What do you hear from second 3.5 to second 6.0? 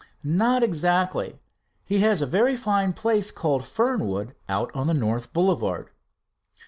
Fernwood, out on the North Boulevard."